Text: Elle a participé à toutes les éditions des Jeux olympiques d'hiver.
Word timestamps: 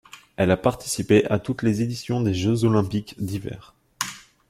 Elle 0.35 0.49
a 0.49 0.57
participé 0.57 1.25
à 1.27 1.37
toutes 1.37 1.61
les 1.61 1.83
éditions 1.83 2.21
des 2.21 2.33
Jeux 2.33 2.63
olympiques 2.63 3.23
d'hiver. 3.23 3.75